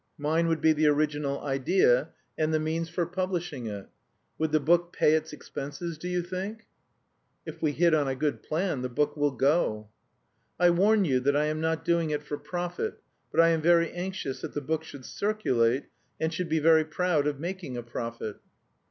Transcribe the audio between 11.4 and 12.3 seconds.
am not doing it